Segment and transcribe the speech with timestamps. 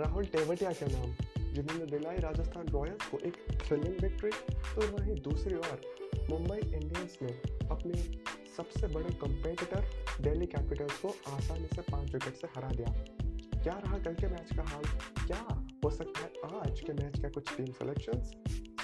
[0.00, 1.14] राहुल टेवटिया के नाम।
[1.54, 5.80] जिन्होंने दिलाई राजस्थान रॉयल्स को एक थ्रिलिंग विक्ट्री तो वहीं दूसरी ओर
[6.30, 7.32] मुंबई इंडियंस ने
[7.68, 8.02] अपने
[8.56, 9.88] सबसे बड़े कंपेटिटर
[10.20, 12.92] दिल्ली कैपिटल्स को आसानी से पाँच विकेट से हरा दिया।
[13.62, 14.84] क्या रहा कल के मैच का हाल?
[15.26, 15.40] क्या
[15.84, 18.32] हो सकता है आज के मैच का कुछ टीम सिलेक्शंस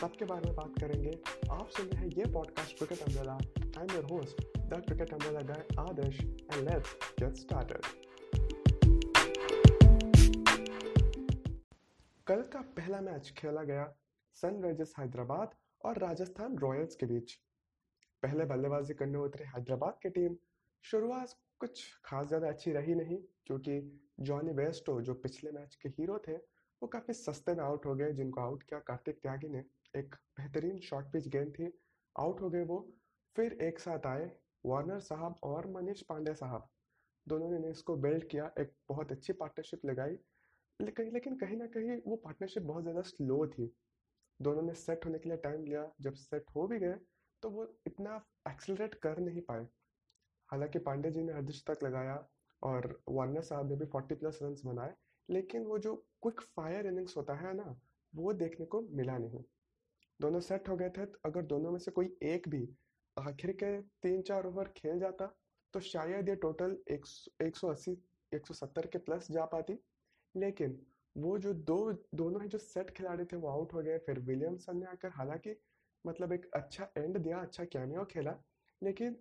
[0.01, 1.19] सबके बारे में बात करेंगे।
[1.51, 3.39] आप सुन रहे हैं ये podcast cricket umbrella
[3.79, 8.06] I am your host the cricket umbrella guy Adarsh and let's get started
[12.27, 13.85] कल का पहला मैच खेला गया
[14.37, 15.51] सनराइजर्स हैदराबाद
[15.85, 17.35] और राजस्थान रॉयल्स के बीच।
[18.23, 20.35] पहले बल्लेबाजी करने उतरी हैदराबाद की टीम।
[20.85, 23.79] शुरुआत कुछ खास ज़्यादा अच्छी रही नहीं, क्योंकि
[24.21, 28.13] जॉनी वेस्टो जो पिछले मैच के हीरो थे, वो काफ़ी सस्ते में आउट हो गए,
[28.13, 31.73] जिनको आउट किया कार्तिक त्यागी ने। एक बेहतरीन शॉर्ट पिच गेंद थी,
[32.17, 32.85] आउट हो गए वो।
[33.37, 34.31] फिर एक साथ आए
[34.65, 36.69] वार्नर साहब और मनीष पांडे साहब।
[37.27, 40.19] दोनों ने इसको बिल्ड किया, एक बहुत अच्छी पार्टनरशिप लगाई।
[40.81, 43.71] लेकिन लेकिन कहीं ना कहीं वो पार्टनरशिप बहुत ज़्यादा स्लो थी।
[44.41, 46.95] दोनों ने सेट होने के लिए टाइम लिया। जब सेट हो भी गए
[47.43, 49.67] तो वो इतना एक्सलरेट कर नहीं पाए।
[50.49, 52.17] हालाँकि पांडे जी ने अर्धश तक लगाया
[52.63, 54.95] और वार्नर साहब ने भी फोर्टी प्लस रन बनाए,
[55.29, 57.75] लेकिन वो जो क्विक फायर इनिंग्स होता है ना,
[58.13, 59.43] वो देखने को मिला नहीं।
[60.21, 62.69] दोनों सेट हो गए थे तो अगर दोनों में से कोई एक भी
[63.17, 65.27] आखिर के तीन चार ओवर खेल जाता
[65.75, 67.07] तो शायद ये टोटल एक
[67.57, 67.93] सौ अस्सी,
[68.33, 69.79] एक सौ सत्तर के प्लस जा पाती।
[70.37, 70.79] लेकिन
[71.17, 74.77] वो जो दो, दोनों ही जो सेट खिलाड़ी थे वो आउट हो गए। फिर विलियमसन
[74.79, 75.57] ने आकर हालाँकि
[76.05, 78.35] मतलब एक अच्छा एंड दिया अच्छा कैमियो खेला,
[78.83, 79.17] लेकिन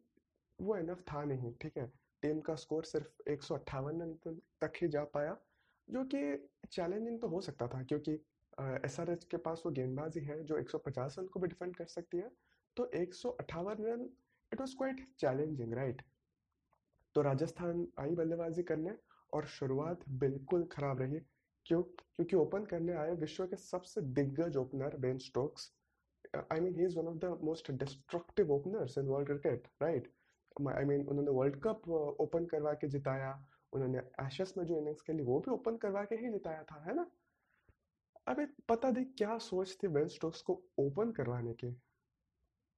[0.59, 1.91] वो इनफ था नहीं, ठीक है?
[2.23, 4.16] टीम का स्कोर सिर्फ़ एक रन
[4.61, 5.38] तक ही जा पाया,
[5.88, 8.11] जो कि चैलेंजिंग तो हो सकता था, क्योंकि
[8.85, 11.85] एस आर एच के पास वो गेंदबाजी है, जो 150 रन को भी डिफेंड कर
[11.85, 12.29] सकती है।
[12.77, 14.09] तो एक सौ अट्ठावन run
[14.52, 16.02] it was quite challenging right
[17.16, 18.91] तो राजस्थान आई बल्लेबाजी करने
[19.34, 21.20] और शुरुआत बिल्कुल खराब रही,
[21.66, 25.72] क्यों, क्योंकि ओपन करने आए विश्व के सबसे दिग्गज opener Ben Stokes.
[26.36, 30.12] I mean he is one of the most destructive openers in world cricket right
[30.69, 33.31] I mean उन्होंने वर्ल्ड कप ओपन करवा के जिताया,
[33.74, 36.96] उन्होंने एशेस में जो इनिंग्स खेली, वो भी ओपन करवा के ही जिताया था, है
[36.96, 37.06] ना?
[38.28, 41.75] अबे पता नहीं क्या सोच थी बेन स्टोक्स को ओपन करवाने की।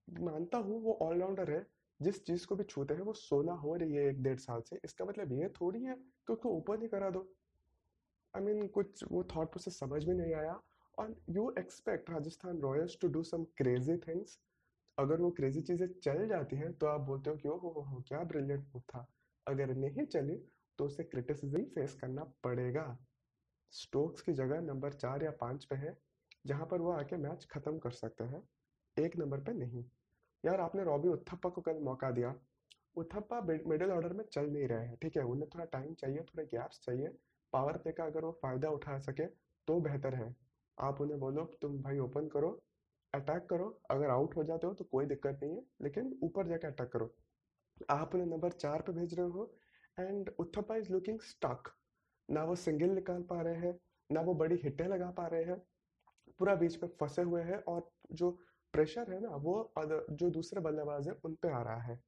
[0.07, 1.65] मानता हूँ वो ऑलराउंडर है
[1.99, 4.79] जिस चीज़ को भी छूते हैं वो सोना हो रही है एक डेढ़ साल से
[4.85, 7.19] इसका मतलब ये थोड़ी है कि उसको ऊपर ही करा दो।
[8.33, 10.59] आई I मीन mean, कुछ वो थॉट प्रोसेस समझ में नहीं आया
[10.97, 14.39] और you expect Rajasthan Royals to do some crazy things
[14.97, 18.01] अगर वो क्रेजी चीज़ें चल जाती हैं तो आप बोलते हो कि ओ हो हो
[18.07, 19.05] क्या ब्रिलियंट मूव था।
[19.47, 20.35] अगर नहीं चली
[20.79, 22.85] तो उसे क्रिटिसिज्म फेस करना पड़ेगा।
[23.73, 25.97] स्टोक्स की जगह नंबर चार या पाँच पे है
[26.45, 28.41] जहाँ पर वो आके मैच खत्म कर सकते हैं।
[28.97, 29.83] एक नंबर पे नहीं।
[30.43, 32.33] यार आपने रॉबी उत्थप्पा को कल मौका दिया।
[32.95, 35.23] उत्थप्पा मिडिल ऑर्डर में चल नहीं रहे हैं, ठीक है?
[35.23, 37.07] उन्हें थोड़ा टाइम चाहिए, थोड़े गैप्स चाहिए।
[37.53, 39.25] पावर प्ले का अगर वो फ़ायदा उठा सके
[39.67, 40.35] तो बेहतर है।
[40.77, 42.49] आप उन्हें बोलो, तुम भाई ओपन करो
[43.13, 46.67] अटैक करो। अगर आउट हो जाते हो तो कोई दिक्कत नहीं है, लेकिन ऊपर जाके
[46.67, 47.13] अटैक करो।
[47.91, 49.51] आप उन्हें नंबर चार पे भेज रहे हो
[49.97, 51.71] and Uthappa is looking stuck
[52.29, 55.57] ना वो सिंगल निकाल पा रहे हैं, ना वो बड़ी हिटें लगा पा रहे हैं।
[56.39, 58.37] पूरा बीच में फंसे हुए हैं और जो
[58.77, 59.73] प्रेशर है ना, वो
[60.11, 61.99] जो दूसरे बल्लेबाज है, उन पे आ रहा है।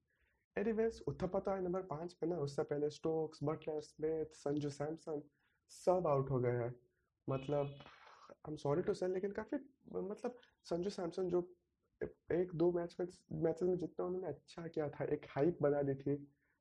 [0.55, 5.21] एनीवेज उत्थपता है नंबर पाँच पे ना, उससे पहले Stokes Buttler Smith Sanju Samson
[5.71, 6.73] सब आउट हो गए हैं।
[7.27, 7.75] मतलब
[8.29, 9.57] आई एम सॉरी टू से लेकिन काफ़ी
[9.93, 10.35] मतलब
[10.65, 11.41] संजू सैमसन जो
[12.31, 13.07] एक दो मैच में
[13.43, 16.15] मैचेस में जितना उन्होंने अच्छा किया था, एक हाइप बना दी थी,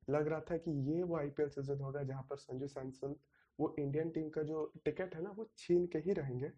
[0.07, 3.15] लग रहा था कि ये वो आईपीएल सीज़न होगा जहाँ पर संजू सैमसन
[3.59, 6.51] वो इंडियन टीम का जो टिकट है ना, वो छीन के ही रहेंगे।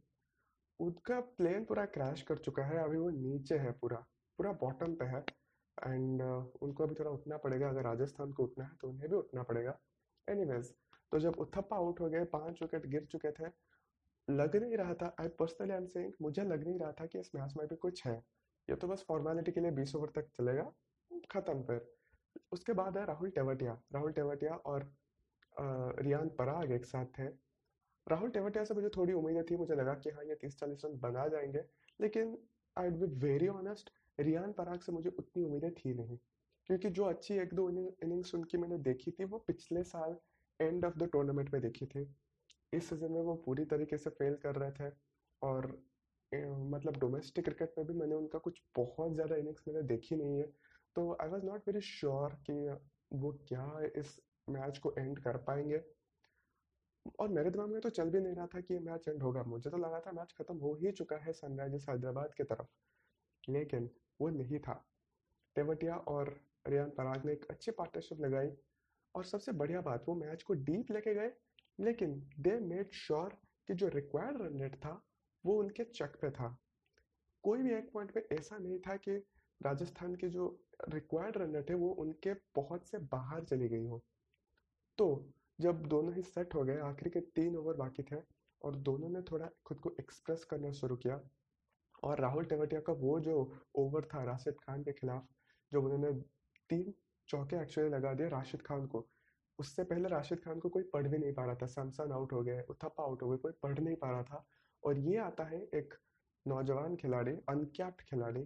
[0.80, 3.98] उनका प्लेन पूरा क्रैश कर चुका है अभी वो नीचे है पूरा
[4.40, 5.24] पूरा बॉटम पे है।
[5.78, 9.16] एंड uh, उनको अभी थोड़ा उठना पड़ेगा अगर राजस्थान को उठना है तो उन्हें भी
[9.16, 9.78] उठना पड़ेगा।
[10.28, 10.74] एनीवेज
[11.12, 13.52] तो जब उथप्पा आउट हो गए पाँच विकेट गिर चुके थे
[14.28, 17.20] लग नहीं रहा था I personally I am saying मुझे लग नहीं रहा था कि
[17.20, 18.16] इस मैच में भी कुछ है।
[18.68, 20.72] ये तो बस फॉर्मेलिटी के लिए बीस ओवर तक चलेगा
[21.32, 21.86] खत्म फिर।
[22.52, 24.92] उसके बाद है राहुल टेवटिया राहुल टेवटिया और
[26.02, 27.28] रियान पराग एक साथ थे।
[28.08, 31.00] राहुल टेवटिया से मुझे थोड़ी उम्मीदें थी, मुझे लगा कि हाँ ये तीस चालीस रन
[31.00, 31.64] बना जाएँगे,
[32.00, 32.38] लेकिन
[32.78, 36.18] I be very honest Riyan Parag से मुझे उतनी उम्मीदें थी नहीं,
[36.70, 40.18] क्योंकि जो अच्छी एक दो इनिंग्स उनकी मैंने देखी थी, वो पिछले साल
[40.60, 42.08] एंड ऑफ़ द टूर्नामेंट में देखी थी।
[42.74, 44.92] इस सीज़न में वो पूरी तरीके से फेल कर रहे थे
[45.42, 45.66] और
[46.32, 50.46] मतलब डोमेस्टिक क्रिकेट में भी मैंने उनका कुछ बहुत ज़्यादा इनिंग्स मैंने देखी नहीं है।
[50.96, 52.54] तो I was not very sure कि
[53.16, 53.66] वो क्या
[53.98, 54.16] इस
[54.48, 55.82] मैच को एंड कर पाएँगे।
[57.20, 59.70] और मेरे दिमाग में तो चल भी नहीं रहा था कि मैच एंड होगा। मुझे
[59.70, 62.68] तो लगा था मैच खत्म हो ही चुका है सनराइजर्स हैदराबाद की तरफ़।
[63.50, 63.90] लेकिन
[64.22, 64.86] वो नहीं था।
[65.56, 68.52] तेवटिया और रियान पराग ने एक अच्छी पार्टनरशिप लगाई।
[69.16, 71.34] और सबसे बढ़िया बात, वो मैच को डीप लेके गए।
[71.80, 73.30] लेकिन दे मेड श्योर
[73.68, 75.04] कि जो रिक्वायर्ड रन रेट था,
[75.46, 76.58] वो उनके चक पे था।
[77.44, 79.12] कोई भी एक पॉइंट पे ऐसा नहीं था कि
[79.64, 84.04] राजस्थान के जो रिक्वायर्ड रन रेट है, वो उनके बहुत से बाहर चली गई हो।
[84.98, 88.22] तो जब दोनों ही सेट हो गए, आखिरी के तीन ओवर बाकी थे
[88.62, 91.20] और दोनों ने थोड़ा खुद को एक्सप्रेस करना शुरू किया
[92.04, 93.36] और राहुल टेवटिया का वो जो
[93.76, 95.28] ओवर था राशिद खान के खिलाफ
[95.72, 96.12] जब उन्होंने
[96.70, 96.94] तीन
[97.30, 99.06] चौके एक्चुअली लगा दिए राशिद खान को,
[99.60, 102.42] उससे पहले राशिद खान को कोई पढ़ भी नहीं पा रहा था। सैमसन आउट हो
[102.44, 104.44] गए, उथप्पा आउट हो गए, कोई पढ़ नहीं पा रहा था
[104.84, 105.94] और ये आता है एक
[106.46, 108.46] नौजवान खिलाड़ी अनकैप्ड खिलाड़ी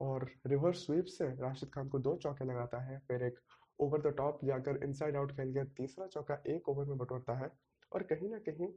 [0.00, 3.38] और रिवर्स स्वीप से राशिद खान को दो चौके लगाता है, फिर एक
[3.80, 7.50] ओवर द टॉप जाकर इनसाइड आउट खेल गया। तीसरा चौका एक ओवर में बटोरता है
[7.92, 8.68] और कहीं ना कहीं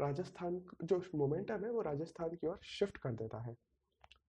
[0.00, 3.54] राजस्थान जो मोमेंटम है वो राजस्थान की ओर शिफ्ट कर देता है।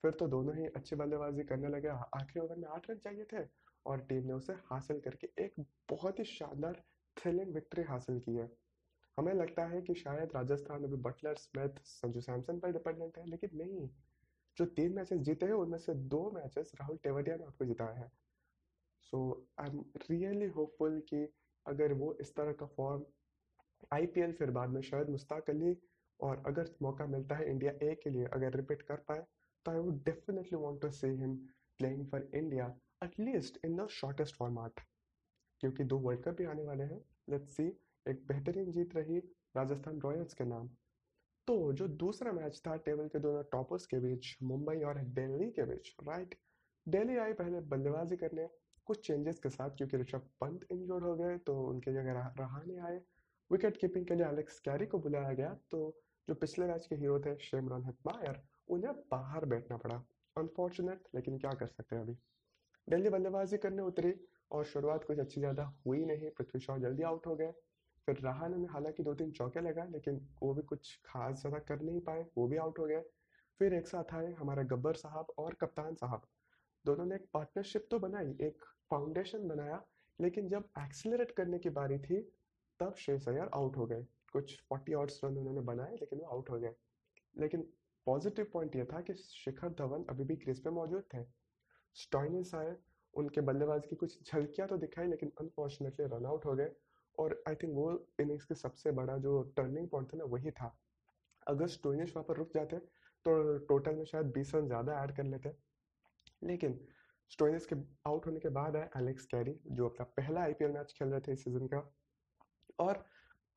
[0.01, 3.45] फिर तो दोनों ही अच्छी बल्लेबाजी करने लगे। आखिरी ओवर में आठ रन चाहिए थे
[3.85, 5.53] और टीम ने उसे हासिल करके एक
[5.89, 6.81] बहुत ही शानदार
[7.17, 8.49] थ्रिलिंग विक्ट्री हासिल की है।
[9.17, 13.49] हमें लगता है कि शायद राजस्थान अभी बटलर स्मिथ संजू सैमसन पर डिपेंडेंट है, लेकिन
[13.53, 13.87] नहीं।
[14.57, 18.11] जो तीन मैचेस जीते हैं, उनमें से दो मैचेस राहुल टेवटिया ने आपको जिताया है।
[19.03, 19.21] So
[19.59, 21.23] I am really hopeful कि
[21.65, 23.03] अगर वो इस तरह का फॉर्म
[23.93, 25.75] आईपीएल फिर बाद में शायद मुश्ताक अली
[26.19, 29.25] और अगर मौका मिलता है इंडिया ए के लिए अगर रिपीट कर पाए
[29.65, 31.35] तो I would definitely want to see him
[31.79, 34.81] playing for India at least in the shortest format
[35.61, 36.99] क्योंकि दो वर्ल्ड कप भी आने वाले हैं।
[37.29, 37.63] लेट्स सी
[38.05, 39.17] एक बेहतरीन जीत रही
[39.57, 40.67] राजस्थान रॉयल्स के नाम।
[41.47, 45.63] तो जो दूसरा मैच था टेबल के दोनों टॉपर्स के बीच, मुंबई और दिल्ली के
[45.63, 46.35] बीच राइट
[46.87, 48.47] दिल्ली आई पहले बल्लेबाजी करने
[48.91, 53.01] कुछ चेंजेस के साथ, क्योंकि ऋषभ पंत इंजोर्ड हो गए तो उनके जगह रहाने आए।
[53.51, 55.79] विकेट कीपिंग के लिए एलेक्स कैरी को बुलाया गया तो
[56.27, 59.95] जो पिछले मैच के हीरो थे शेमरॉन हिटमायर उन्हें बाहर बैठना पड़ा।
[60.35, 62.13] अनफॉर्चुनेट लेकिन क्या कर सकते हैं अभी?
[62.87, 64.13] दिल्ली बल्लेबाजी करने उतरी
[64.51, 67.51] और शुरुआत कुछ अच्छी ज़्यादा हुई नहीं। पृथ्वी शॉ जल्दी आउट हो गए।
[68.07, 71.81] फिर रहाने में हालाँकि दो तीन चौके लगा लेकिन वो भी कुछ खास ज़्यादा कर
[71.81, 73.01] नहीं पाए, वो भी आउट हो गए।
[73.59, 76.27] फिर एक साथ आए हमारे गब्बर साहब और कप्तान साहब।
[76.85, 79.83] दोनों ने एक पार्टनरशिप तो बनाई, एक फाउंडेशन बनाया,
[80.19, 82.21] लेकिन जब एक्सिलरेट करने की बारी थी,
[82.79, 86.49] तब शेष अय्यर आउट हो गए। कुछ फोर्टी आउट्स रन उन्होंने बनाए, लेकिन वो आउट
[86.49, 86.73] हो गए।
[87.35, 87.67] लेकिन
[88.07, 91.23] पॉजिटिव पॉइंट ये था कि शिखर धवन अभी भी क्रीज पे मौजूद थे।
[91.95, 92.75] स्टॉइनिस आए,
[93.13, 96.71] उनके बल्लेबाज की कुछ झलकियाँ तो दिखाई, लेकिन अनफॉर्चुनेटली रन आउट हो गए।
[97.17, 100.75] और आई थिंक वो इनिंग्स के सबसे बड़ा जो टर्निंग पॉइंट था ना, वही था।
[101.47, 102.77] अगर स्टोइनिश वहाँ पर रुक जाते
[103.25, 105.51] तो टोटल में शायद बीस रन ज़्यादा ऐड कर लेते।
[106.41, 106.79] लेकिन
[107.31, 107.75] स्टोइनिस के
[108.07, 111.31] आउट होने के बाद आए एलेक्स कैरी जो अपना पहला आईपीएल मैच खेल रहे थे
[111.31, 111.93] इस सीज़न का।
[112.79, 113.05] और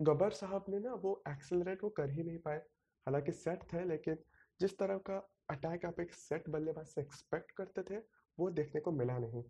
[0.03, 2.59] गबर साहब ने ना वो एक्सेलरेट वो कर ही नहीं पाए।
[3.07, 4.19] हालाँकि सेट थे, लेकिन
[4.61, 8.03] जिस तरह का अटैक आप एक सेट बल्लेबाज से एक्सपेक्ट करते थे,
[8.39, 9.45] वो देखने को मिला नहीं।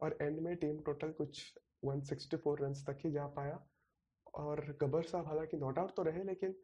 [0.00, 3.66] और एंड में टीम टोटल कुछ 164 रन तक ही जा पाया।
[4.34, 6.54] और गबर साहब हालाँकि नॉट आउट तो रहे, लेकिन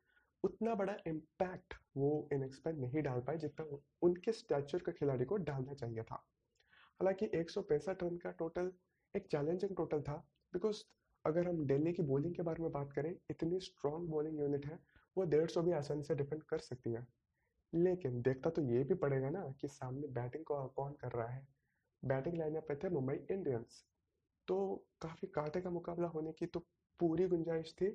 [0.44, 5.36] उतना बड़ा इम्पैक्ट वो इनिंग्स पर नहीं डाल पाए जितना उनके स्टैचर के खिलाड़ी को
[5.36, 6.24] डालना चाहिए था।
[7.00, 8.70] हालाँकि एक सौ पैंसठ रन का टोटल
[9.14, 10.14] एक चैलेंजिंग टोटल था
[10.52, 10.82] बिकॉज़
[11.25, 14.78] अगर हम दिल्ली की बॉलिंग के बारे में बात करें इतनी स्ट्रॉन्ग बॉलिंग यूनिट है
[15.16, 17.06] वो डेढ़ सौ भी आसानी से डिफेंड कर सकती है।
[17.72, 21.46] लेकिन देखता तो ये भी पड़ेगा ना कि सामने बैटिंग को कौन कर रहा है?
[22.02, 23.84] बैटिंग लाइनअप पे थे मुंबई इंडियंस
[24.49, 24.56] तो
[25.00, 26.60] काफ़ी कांटे का मुकाबला होने की तो
[27.00, 27.87] पूरी गुंजाइश थी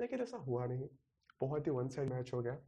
[0.00, 0.88] लेकिन ऐसा हुआ नहीं।
[1.40, 2.58] बहुत ही वन साइड मैच हो गया।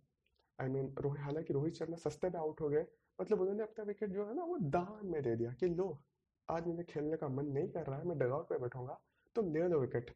[0.59, 2.87] आई I मीन mean, हालाँकि रोहित शर्मा सस्ते में आउट हो गए
[3.21, 5.89] मतलब उन्होंने अपना विकेट जो है ना, वो दान में दे दिया कि लो,
[6.49, 9.01] आज मुझे खेलने का मन नहीं कर रहा है, मैं डगआउट पे बैठूँगा,
[9.37, 10.15] तुम दे दो विकेट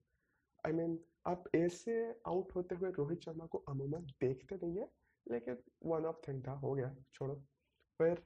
[0.64, 1.94] आई मीन आप ऐसे
[2.26, 4.88] आउट होते हुए रोहित शर्मा को अमूमन देखते नहीं है,
[5.26, 7.34] लेकिन वन ऑफ़ थिंग था, हो गया, छोड़ो।
[8.00, 8.22] फिर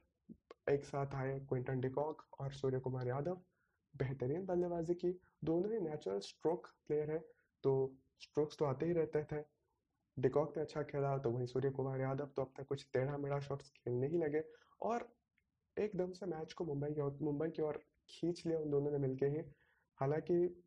[0.69, 3.41] एक साथ आए क्विंटन डिकॉक और सूर्य कुमार यादव,
[3.93, 5.11] बेहतरीन बल्लेबाजी की,
[5.43, 7.19] दोनों ही नेचुरल स्ट्रोक प्लेयर है
[7.63, 7.71] तो
[8.21, 9.41] स्ट्रोक्स तो आते ही रहते थे।
[10.21, 13.39] डिकॉक ने अच्छा खेला तो वहीं सूर्य कुमार यादव तो अब तक कुछ टेढ़ा मेढ़ा
[13.39, 14.43] शॉट्स खेलने ही लगे।
[14.81, 15.07] और
[15.77, 19.25] एकदम से मैच को मुंबई की मुंबई की ओर खींच लिया उन दोनों ने मिलके
[19.25, 19.43] ही।
[19.97, 20.65] हालाँकि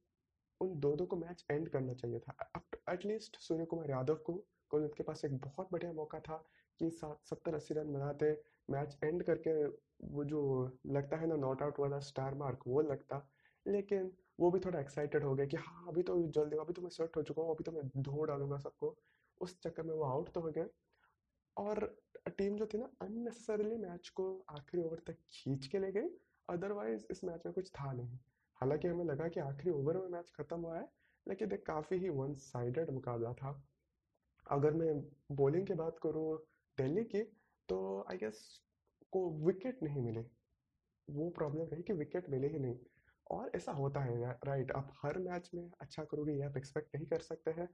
[0.61, 4.33] उन दोनों को मैच एंड करना चाहिए था। एटलीस्ट सूर्य कुमार यादव को
[4.71, 6.37] को उनके पास एक बहुत बढ़िया मौका था
[6.81, 8.33] कि सात, सत्तर, अस्सी रन बनाते
[8.71, 9.53] मैच एंड करके
[10.15, 10.41] वो जो
[10.87, 13.27] लगता है ना नॉट आउट वाला स्टार मार्क वो लगता।
[13.67, 16.91] लेकिन वो भी थोड़ा एक्साइटेड हो गया कि हाँ अभी तो जल्दी, अभी तो मैं
[16.91, 18.97] सेट हो चुका हूँ, अभी तो मैं धो डालूँगा सबको।
[19.43, 20.67] उस चक्कर में वो आउट तो हो गए
[21.57, 21.97] और
[22.29, 26.09] टीम जो थी ना अननेसेसरीली मैच को आखिरी ओवर तक खींच के ले गई।
[26.49, 28.19] अदरवाइज़ इस मैच में कुछ था नहीं।
[28.61, 30.89] हालाँकि हमें लगा कि आखिरी ओवर में मैच खत्म हुआ है,
[31.27, 33.63] लेकिन एक काफ़ी ही वन साइडेड मुकाबला था।
[34.51, 34.95] अगर मैं
[35.33, 36.39] बॉलिंग की बात करूँ
[36.79, 37.23] दिल्ली की
[37.69, 37.79] तो
[38.11, 38.41] आई गेस
[39.13, 40.25] को विकेट नहीं मिले।
[41.09, 42.79] वो प्रॉब्लम रही कि विकेट मिले ही नहीं।
[43.31, 47.07] और ऐसा होता है राइट आप हर मैच में अच्छा करोगे, ये आप एक्सपेक्ट नहीं
[47.07, 47.69] कर सकते हैं।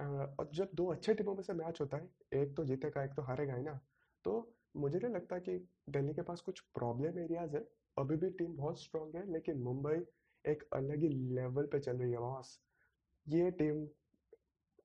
[0.00, 3.22] और जब दो अच्छे टीमों में से मैच होता है, एक तो जीतेगा एक तो
[3.22, 3.78] हारेगा ही ना।
[4.24, 4.32] तो
[4.76, 5.56] मुझे नहीं लगता कि
[5.90, 7.62] दिल्ली के पास कुछ प्रॉब्लम एरियाज़ है।
[7.96, 9.96] अभी भी टीम बहुत स्ट्रांग है, लेकिन मुंबई
[10.44, 12.58] एक अलग ही लेवल पे चल रही है बॉस
[13.26, 13.86] ये team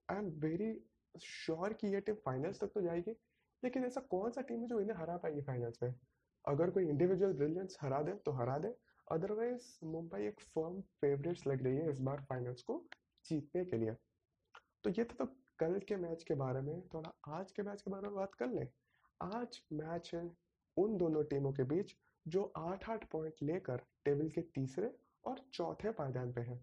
[0.10, 0.74] I am very
[1.16, 3.12] sure कि ये टीम फाइनल्स तक तो जाएगी,
[3.64, 5.94] लेकिन ऐसा कौन सा टीम है जो इन्हें हरा पाएगी फाइनल्स में?
[6.46, 8.74] अगर कोई इंडिविजुअल ब्रिलियंस हरा दे तो हरा दे।
[9.08, 12.84] अदरवाइज़ मुंबई एक फर्म फेवरेट्स लग रही है इस बार फाइनल्स को
[13.26, 13.96] जीतने के लिए।
[14.88, 15.26] तो ये था तो
[15.60, 18.48] कल के मैच के बारे में थोड़ा आज के मैच के बारे में बात कर
[18.48, 18.68] लें।
[19.22, 20.22] आज मैच है
[20.78, 21.92] उन दोनों टीमों के बीच
[22.26, 24.92] जो आठ आठ पॉइंट लेकर टेबल के तीसरे
[25.26, 26.60] और चौथे पायदान पे है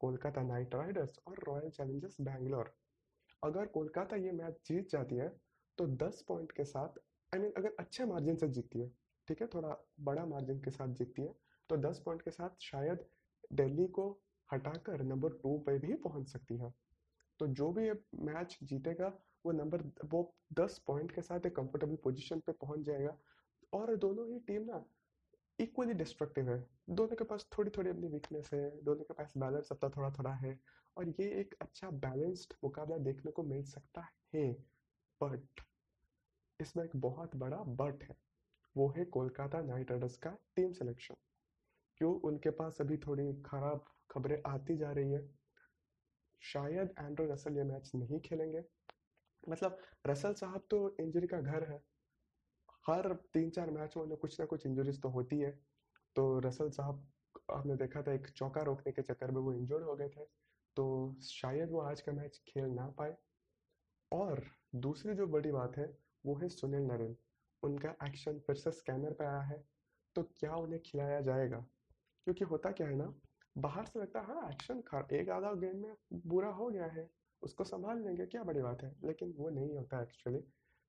[0.00, 2.72] कोलकाता नाइट राइडर्स और रॉयल चैलेंजर्स बैंगलोर।
[3.42, 5.28] अगर कोलकाता ये मैच जीत जाती है
[5.78, 7.00] तो 10 पॉइंट के साथ
[7.32, 8.88] आई I मीन mean, अगर अच्छे मार्जिन से जीतती है
[9.28, 11.34] ठीक है थोड़ा बड़ा मार्जिन के साथ जीतती है
[11.70, 13.04] तो 10 पॉइंट के साथ शायद
[13.52, 14.08] दिल्ली को
[14.52, 16.72] हटाकर नंबर टू पे भी पहुँच सकती है।
[17.38, 17.90] तो जो भी
[18.24, 19.12] मैच जीतेगा,
[19.46, 23.16] वो नंबर वो दस पॉइंट के साथ एक कंफर्टेबल पोजीशन पे पहुँच जाएगा।
[23.72, 24.84] और दोनों ही टीम ना
[25.58, 26.58] इक्वली डिस्ट्रक्टिव है।
[26.90, 30.32] दोनों के पास थोड़ी थोड़ी अपनी वीकनेस है, दोनों के पास बैलेंस अपना थोड़ा थोड़ा
[30.34, 30.58] है
[30.96, 34.52] और ये एक अच्छा बैलेंस्ड मुकाबला देखने को मिल सकता है।
[35.20, 35.60] बट
[36.60, 38.16] इसमें एक बहुत बड़ा बट है।
[38.76, 41.14] वो है कोलकाता नाइट राइडर्स का टीम सिलेक्शन
[41.98, 42.14] क्यों?
[42.20, 45.43] उनके पास अभी थोड़ी खराब खबरें आती जा रही है।
[46.44, 48.64] शायद एंड्रो रसल ये मैच नहीं खेलेंगे।
[49.48, 51.82] मतलब रसल साहब तो इंजरी का घर है।
[52.86, 55.60] हर तीन चार मैच में उन्हें कुछ ना कुछ इंजरीज तो होती है।
[56.16, 57.12] तो रसल साहब
[57.54, 60.24] हमने देखा था एक चौका रोकने के चक्कर में वो इंजर्ड हो गए थे।
[60.76, 63.16] तो शायद वो आज का मैच खेल ना पाए।
[64.12, 67.16] और दूसरी जो बड़ी बात है, वो है सुनील नरेन।
[67.62, 69.64] उनका एक्शन फिर से स्कैनर पे आया है।
[70.14, 71.66] तो क्या उन्हें खिलाया जाएगा?
[72.24, 73.14] क्योंकि होता क्या है ना
[73.56, 74.82] बाहर से लगता है हाँ एक्शन
[75.12, 75.94] एक आधा गेम में
[76.26, 77.08] बुरा हो गया है,
[77.42, 80.40] उसको संभाल लेंगे, क्या बड़ी बात है। लेकिन वो नहीं होता एक्चुअली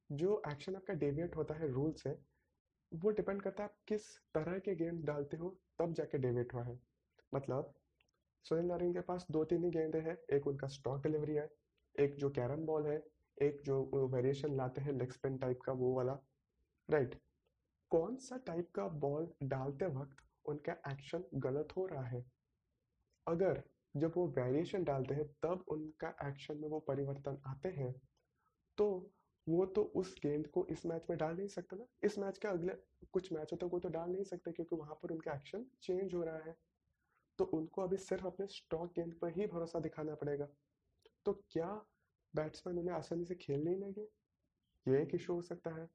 [0.09, 2.17] जो एक्शन आपका डेविएट होता है रूल से,
[2.91, 6.63] वो डिपेंड करता है आप किस तरह के गेम डालते हो, तब जाके डेविएट हुआ
[6.63, 6.79] है।
[7.33, 7.73] मतलब
[8.45, 11.49] सुनील नारायण के पास दो तीन ही गेंदे हैं, एक उनका स्टॉक डिलीवरी है,
[11.95, 13.03] एक जो कैरम बॉल है,
[13.37, 16.17] एक जो वेरिएशन लाते हैं लेग स्पिन टाइप का वो वाला।
[16.89, 17.15] राइट
[17.91, 22.34] कौन सा टाइप का बॉल डालते वक्त उनका एक्शन गलत हो रहा है?
[23.27, 23.63] अगर
[23.95, 27.93] जब वो वेरिएशन डालते हैं, तब उनका एक्शन में वो परिवर्तन आते हैं
[28.77, 28.87] तो
[29.47, 32.47] वो तो उस गेंद को इस मैच में डाल नहीं सकते ना। इस मैच के
[32.47, 32.73] अगले
[33.13, 36.23] कुछ मैच होते वो तो डाल नहीं सकते, क्योंकि वहाँ पर उनका एक्शन चेंज हो
[36.23, 36.55] रहा है।
[37.39, 40.47] तो उनको अभी सिर्फ़ अपने स्टॉक गेंद पर ही भरोसा दिखाना पड़ेगा।
[41.25, 41.69] तो क्या
[42.33, 44.07] बैट्समैन उन्हें आसानी से खेल नहीं लेंगे
[44.85, 45.87] ये एक इशू हो सकता है।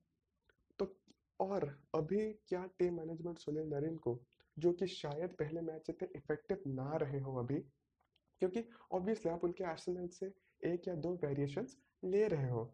[0.78, 0.94] तो
[1.40, 4.14] और अभी क्या टीम मैनेजमेंट सुनील नरेन को?
[4.56, 7.60] जो कि शायद पहले मैच इतने इफ़ेक्टिव ना रहे हो अभी,
[8.40, 12.64] क्योंकि ऑब्वियसली आप उनके आर्सेनल से एक या दो वेरिएशंस ले रहे हो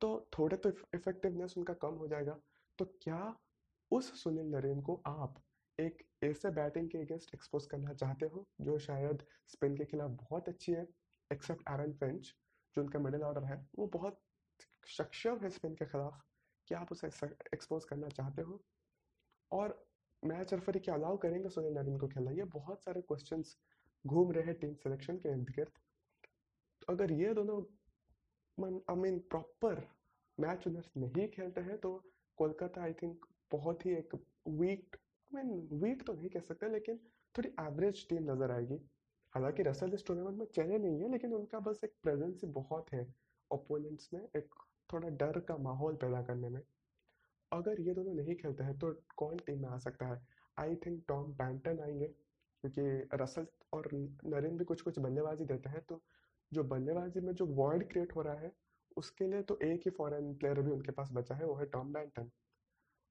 [0.00, 2.38] तो थोड़े तो इफेक्टिवनेस उनका कम हो जाएगा।
[2.78, 3.36] तो क्या
[3.90, 5.42] उस सुनील नरेन को आप
[5.78, 10.48] एक ऐसे बैटिंग के अगेंस्ट एक्सपोज करना चाहते हो, जो शायद स्पिन के खिलाफ बहुत
[10.48, 10.86] अच्छी है
[11.30, 12.34] एक्सेप्ट एरन फ्रेंच
[12.76, 14.20] जो उनका मिडिल ऑर्डर है, वो बहुत
[14.88, 16.20] सक्षम है स्पिन के खिलाफ,
[16.68, 17.06] क्या आप उसे
[17.54, 18.62] एक्सपोज करना चाहते हो?
[19.50, 19.84] और
[20.26, 22.30] मैच रेफरी क्या अलाउ करेंगे सुनील नारिन को खेलना?
[22.32, 23.42] ये बहुत सारे क्वेश्चन
[24.04, 25.78] घूम रहे हैं टीम सिलेक्शन के इर्द गिर्द।
[26.82, 27.60] तो अगर ये दोनों
[28.58, 29.86] I mean proper
[30.38, 31.90] match winners नहीं खेलते हैं तो
[32.38, 34.14] कोलकाता आई थिंक बहुत ही एक
[34.48, 34.96] वीक
[35.30, 36.98] आई मीन वीक तो नहीं कह सकते, लेकिन
[37.34, 38.80] थोड़ी एवरेज टीम नज़र आएगी।
[39.32, 42.92] हालाँकि रसल इस टूर्नामेंट में चले नहीं है, लेकिन उनका बस एक प्रेजेंस ही बहुत
[42.92, 43.06] है
[43.50, 44.54] ओपोनेंट्स में, एक
[44.92, 46.60] थोड़ा डर का माहौल पैदा करने में।
[47.52, 50.20] अगर ये दोनों नहीं खेलते हैं तो कौन टीम में आ सकता है?
[50.56, 53.88] आई थिंक टॉम बैंटन आएँगे, क्योंकि रसल और
[54.26, 56.02] नरेन भी कुछ कुछ बल्लेबाजी देते हैं तो
[56.52, 58.52] जो बल्लेबाजी में जो वर्ड क्रिएट हो रहा है,
[58.96, 61.92] उसके लिए तो एक ही फॉरेन प्लेयर भी उनके पास बचा है, वो है टॉम
[61.92, 62.30] बैंटन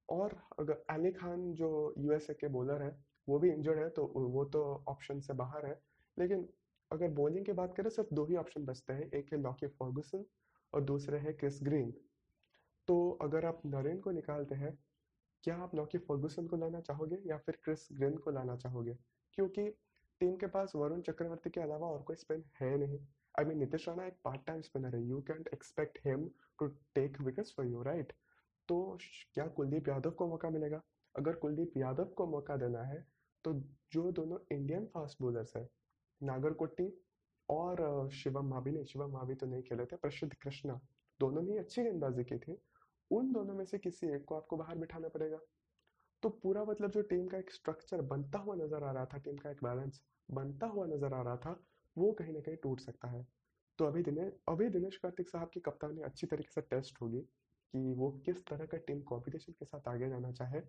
[0.10, 2.96] और अगर अली खान जो यूएसए के बॉलर है,
[3.28, 5.80] वो भी इंजर्ड है तो वो तो ऑप्शन से बाहर है।
[6.18, 6.48] लेकिन
[6.92, 10.26] अगर बॉलिंग की बात करें, सिर्फ़ दो ही ऑप्शन बचते हैं, एक है लॉकी फर्गुसन
[10.74, 11.94] और दूसरे है क्रिस ग्रीन
[12.88, 14.78] तो अगर आप नरेन को निकालते हैं,
[15.44, 18.98] क्या आप लॉकी फर्गूसन को लाना चाहोगे या फिर क्रिस ग्रिन को लाना चाहोगे?
[19.34, 19.70] क्योंकि
[20.22, 23.00] टीम के पास वरुण चक्रवर्ती के अलावा और कोई स्पिन है नहीं।
[23.36, 27.20] आई मीन नीतीश राणा एक पार्ट टाइम स्पिनर है। You can't expect him to take
[27.22, 28.14] wickets for you right
[28.70, 28.98] तो
[29.34, 30.82] क्या कुलदीप यादव को मौका मिलेगा?
[31.16, 33.06] अगर कुलदीप यादव को मौका देना है
[33.46, 33.54] तो
[33.92, 35.68] जो दोनों इंडियन फास्ट बॉलर्स है
[36.22, 36.88] नागरकोटी
[37.50, 40.80] और शिवम मावी ने, शिवम मावी तो नहीं खेले थे, प्रसिद्ध कृष्णा,
[41.20, 42.58] दोनों ने अच्छी गेंदबाजी की थी।
[43.12, 45.40] उन दोनों में से किसी एक को आपको बाहर बिठाना पड़ेगा।
[46.24, 49.38] तो पूरा मतलब जो टीम का एक स्ट्रक्चर बनता हुआ नज़र आ रहा था, टीम
[49.38, 51.60] का एक बैलेंस बनता हुआ नज़र आ रहा था,
[51.96, 53.26] वो कहीं ना कहीं टूट सकता है।
[53.80, 57.94] तो अभी दिनेश अभी दिनेश कार्तिक साहब की कप्तानी अच्छी तरीके से टेस्ट होगी कि
[57.94, 60.62] वो किस तरह का टीम कॉम्पिटिशन के साथ आगे जाना चाहे।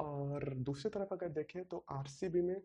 [0.00, 2.56] और दूसरी तरफ़ अगर देखें तो आरसीबी में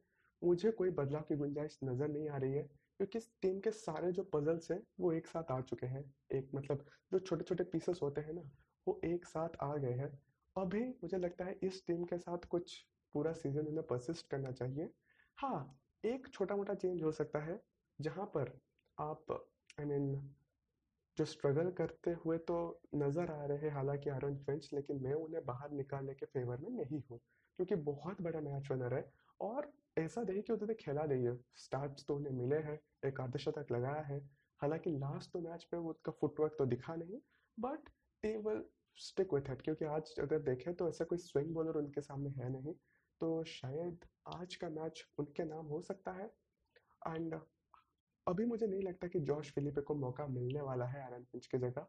[0.42, 2.68] मुझे कोई बदलाव की गुंजाइश नज़र नहीं आ रही है।
[3.00, 6.04] क्योंकि इस टीम के सारे जो पजल्स हैं वो एक साथ आ चुके हैं।
[6.36, 8.42] एक मतलब जो छोटे छोटे पीसेस होते हैं ना
[8.88, 10.12] वो एक साथ आ गए हैं।
[10.56, 12.77] अभी मुझे लगता है इस टीम के साथ कुछ
[13.16, 14.89] पूरा सीज़न इन्हें परसिस्ट करना चाहिए।
[15.38, 17.60] हाँ एक छोटा मोटा चेंज हो सकता है
[18.00, 18.60] जहाँ पर
[18.98, 20.22] आप आई I मीन mean,
[21.18, 22.58] जो स्ट्रगल करते हुए तो
[22.96, 26.70] नज़र आ रहे हैं हालाँकि आरन फिंच लेकिन मैं उन्हें बाहर निकालने के फेवर में
[26.72, 29.04] नहीं हूँ क्योंकि बहुत बड़ा मैच विनर है।
[29.42, 33.72] और ऐसा नहीं कि उन्होंने खेला नहीं है। स्टार्ट तो उन्हें मिले हैं एक अर्धशतक
[33.72, 34.20] लगाया है।
[34.60, 37.20] हालाँकि लास्ट तो मैच पे वो उसका फुटवर्क तो दिखा नहीं
[37.58, 37.89] but
[38.24, 38.63] T will
[38.98, 42.50] stick with it क्योंकि आज अगर देखें तो ऐसा कोई स्विंग बॉलर उनके सामने है
[42.51, 42.74] नहीं।
[43.22, 46.25] तो शायद आज का मैच उनके नाम हो सकता है।
[47.08, 47.39] एंड
[48.27, 51.58] अभी मुझे नहीं लगता कि जॉर्ज फिलिपे को मौका मिलने वाला है आरन फिंच की
[51.58, 51.88] जगह।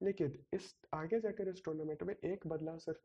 [0.00, 3.00] लेकिन इस आगे जाकर इस टूर्नामेंट में एक बदलाव सिर्फ़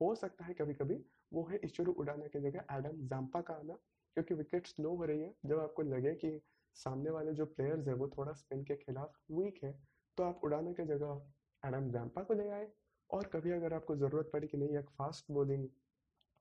[0.00, 0.94] हो सकता है कभी कभी
[1.32, 3.78] वो है ईश्वरू उड़ाना की जगह एडम जाम्पा का आना।
[4.16, 6.40] क्योंकि विकेट स्लो हो रही है। जब आपको लगे कि
[6.76, 9.72] सामने वाले जो प्लेयर्स है, वो थोड़ा स्पिन के खिलाफ वीक है
[10.18, 12.70] तो आप उड़ाने की जगह एडम जैम्पा को ले आए।
[13.10, 15.68] और कभी अगर आपको ज़रूरत पड़ी कि नहीं, एक फास्ट बॉलिंग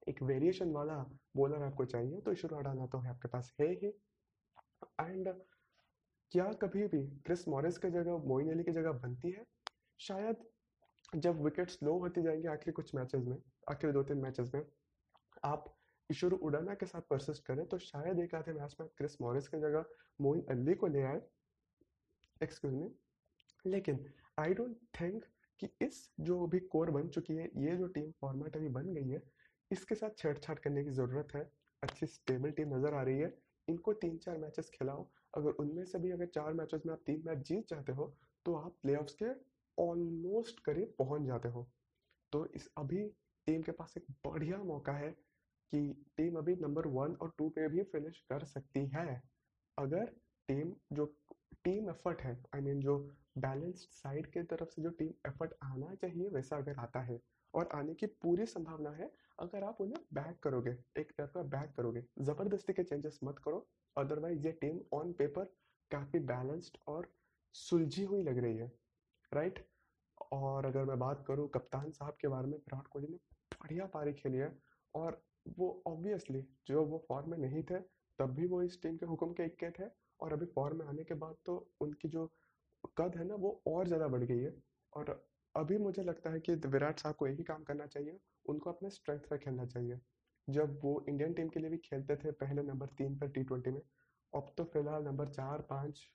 [0.08, 0.96] एक वेरिएशन वाला
[1.36, 3.88] बॉलर आपको चाहिए तो ईश्वर उड़ाना तो है, आपके पास है ही।
[5.02, 5.30] एंड
[6.32, 9.46] क्या कभी भी क्रिस मॉरिस की जगह मोइन अली की जगह बनती है?
[10.00, 10.44] शायद
[11.16, 13.38] जब विकेट स्लो होती जाएँगे आखिरी कुछ मैचेस में,
[13.72, 14.66] आखिरी दो तीन मैचेस में,
[15.44, 15.74] आप
[16.14, 19.60] ईश्वर उड़ाना के साथ परसिस्ट करें तो शायद एक आधे मैच में क्रिस मॉरिस की
[19.60, 19.86] जगह
[20.20, 21.22] मोइन अली को ले आए।
[22.42, 22.90] एक्सक्यूज मी
[23.66, 24.06] लेकिन
[24.40, 25.26] आई डोंट थिंक
[25.60, 29.10] कि इस जो अभी कोर बन चुकी है, ये जो टीम फॉर्मेट अभी बन गई
[29.10, 29.22] है,
[29.72, 31.50] इसके साथ छेड़छाड़ करने की ज़रूरत है।
[31.84, 33.34] अच्छी स्टेबल टीम नज़र आ रही है।
[33.68, 37.24] इनको तीन चार मैचेस खिलाओ। अगर उनमें से भी अगर चार मैचेस में आप तीन
[37.26, 38.14] मैच जीत जाते हो
[38.46, 39.34] तो आप प्ले के
[39.78, 41.68] ऑलमोस्ट करीब पहुँच जाते हो।
[42.34, 43.04] तो इस अभी
[43.48, 45.16] टीम के पास एक बढ़िया मौका है।
[45.74, 45.82] कि
[46.18, 49.22] टीम अभी नंबर वन और टू पे भी फिनिश कर सकती है।
[49.78, 50.06] अगर
[50.50, 51.06] टीम जो
[51.64, 52.98] टीम एफर्ट है आई I मीन mean, जो
[53.38, 57.20] बैलेंस्ड साइड की तरफ़ से जो टीम एफर्ट आना चाहिए वैसा अगर आता है
[57.54, 62.04] और आने की पूरी संभावना है अगर आप उन्हें बैक करोगे एक तरफा बैक करोगे
[62.22, 63.66] ज़बरदस्ती के चेंजेस मत करो।
[63.98, 65.54] अदरवाइज़ ये टीम ऑन पेपर
[65.92, 67.12] काफ़ी बैलेंस्ड और
[67.56, 68.72] सुलझी हुई लग रही है
[69.32, 69.66] राइट
[70.32, 73.18] और अगर मैं बात करूँ कप्तान साहब के बारे में विराट कोहली ने
[73.62, 74.52] बढ़िया पारी खेली है
[74.96, 77.80] और वो ऑब्वियसली जो वो फॉर्म में नहीं थे,
[78.20, 81.04] तब भी वो इस टीम के हुक्म के इक्के थे और अभी फॉर्म में आने
[81.04, 82.26] के बाद तो उनकी जो
[82.98, 84.54] कद है ना, वो और ज़्यादा बढ़ गई है।
[84.94, 85.10] और
[85.56, 89.20] अभी मुझे लगता है कि विराट साहब को यही काम करना चाहिए, उनको अपने स्ट्रेंथ
[89.30, 90.00] पर खेलना चाहिए।
[90.48, 93.72] जब वो इंडियन टीम के लिए भी खेलते थे पहले नंबर तीन पर टी ट्वेंटी
[93.72, 93.82] में,
[94.34, 96.08] अब तो फ़िलहाल नंबर चार, पाँच,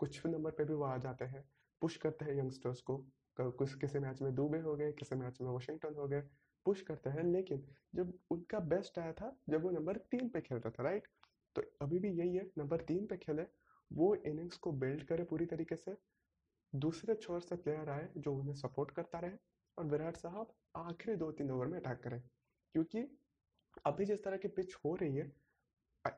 [0.00, 1.44] कुछ भी नंबर पे भी वो आ जाते हैं।
[1.82, 2.96] पुश करते हैं यंगस्टर्स को
[3.36, 6.22] कुछ किसी मैच में दुबे हो गए, किसी मैच में वाशिंगटन हो गए।
[6.66, 10.70] पुश करते हैं, लेकिन जब उनका बेस्ट आया था, जब वो नंबर तीन पे खेलता
[10.70, 11.08] था राइट
[11.56, 13.42] तो अभी भी यही है नंबर तीन पे खेले,
[13.90, 15.96] वो इनिंग्स को बिल्ड करे पूरी तरीके से।
[16.72, 19.36] दूसरे छोर से प्लेयर आए, जो उन्हें सपोर्ट करता रहे,
[19.78, 22.20] और विराट साहब आखिरी दो तीन ओवर में अटैक करें।
[22.74, 23.06] क्योंकि
[23.86, 25.32] अभी जिस तरह की पिच हो रही है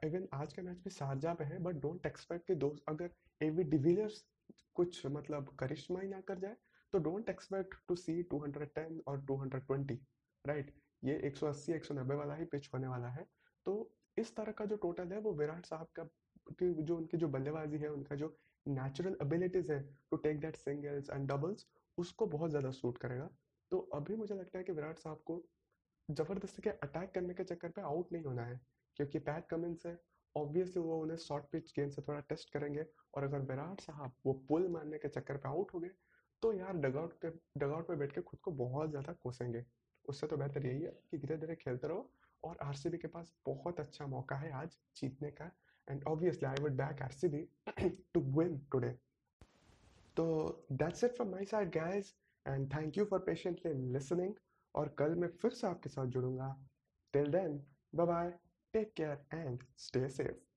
[0.04, 3.64] इवन आज का मैच भी शारजा पे है बट डोंट एक्सपेक्ट कि दो, अगर एवी
[3.64, 4.24] डिविलियर्स
[4.74, 6.56] कुछ मतलब करिश्मा ही ना कर जाए
[6.92, 9.98] तो डोंट एक्सपेक्ट टू सी 210 और 220
[10.44, 10.72] राइट?
[11.02, 13.26] ये 180 190 वाला ही पिच होने वाला है।
[13.66, 16.08] तो इस तरह का जो टोटल है, वो विराट साहब का
[16.62, 21.28] जो उनकी जो बल्लेबाजी है, उनका जो नेचुरल एबिलिटीज है to take that singles and
[21.28, 21.66] doubles
[21.98, 23.28] उसको बहुत ज़्यादा सूट करेगा।
[23.72, 25.42] तो अभी मुझे लगता है कि विराट साहब को
[26.08, 28.60] ज़बरदस्ती के अटैक करने के चक्कर पे आउट नहीं होना है,
[28.96, 29.98] क्योंकि पैट कमिंस है।
[30.36, 34.32] ऑब्वियसली वो उन्हें शॉर्ट पिच गेंद से थोड़ा टेस्ट करेंगे और अगर विराट साहब वो
[34.48, 35.90] पुल मारने के चक्कर पे आउट हो गए
[36.42, 39.64] तो यार डगआउट पे डगआउट पे बैठ के खुद को बहुत ज़्यादा कोसेंगे।
[40.08, 42.10] उससे तो बेहतर यही है कि धीरे धीरे खेलते रहो
[42.42, 45.50] और आरसीबी के पास बहुत अच्छा मौका है आज जीतने का
[45.88, 47.46] and obviously I would back RCB
[48.14, 48.90] to win today
[50.16, 50.26] तो
[50.72, 52.14] that's it from my side guys
[52.46, 54.34] and thank you for patiently listening
[54.74, 56.54] और कल मैं फिर से आपके साथ जुड़ूँगा.
[57.14, 57.60] Till then
[57.94, 58.30] bye
[58.74, 60.47] take care and stay safe